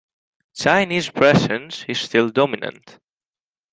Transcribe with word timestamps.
Chinese 0.55 1.11
presence 1.11 1.85
is 1.87 1.99
still 2.01 2.29
dominant. 2.31 2.97